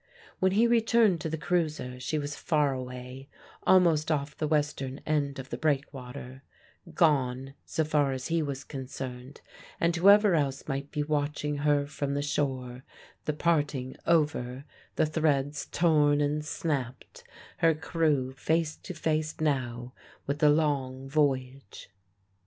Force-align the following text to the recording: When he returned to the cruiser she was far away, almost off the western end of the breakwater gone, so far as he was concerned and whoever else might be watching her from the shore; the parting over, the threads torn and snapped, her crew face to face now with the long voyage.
When 0.39 0.53
he 0.53 0.65
returned 0.65 1.21
to 1.21 1.29
the 1.29 1.37
cruiser 1.37 1.99
she 1.99 2.17
was 2.17 2.35
far 2.35 2.73
away, 2.73 3.29
almost 3.67 4.09
off 4.11 4.35
the 4.35 4.47
western 4.47 4.99
end 5.05 5.37
of 5.37 5.51
the 5.51 5.59
breakwater 5.59 6.41
gone, 6.95 7.53
so 7.67 7.83
far 7.83 8.11
as 8.11 8.25
he 8.29 8.41
was 8.41 8.63
concerned 8.63 9.41
and 9.79 9.95
whoever 9.95 10.33
else 10.33 10.67
might 10.67 10.89
be 10.89 11.03
watching 11.03 11.57
her 11.57 11.85
from 11.85 12.15
the 12.15 12.23
shore; 12.23 12.83
the 13.25 13.33
parting 13.33 13.95
over, 14.07 14.65
the 14.95 15.05
threads 15.05 15.67
torn 15.67 16.19
and 16.19 16.43
snapped, 16.45 17.23
her 17.57 17.75
crew 17.75 18.31
face 18.33 18.75
to 18.77 18.95
face 18.95 19.39
now 19.39 19.93
with 20.25 20.39
the 20.39 20.49
long 20.49 21.07
voyage. 21.07 21.91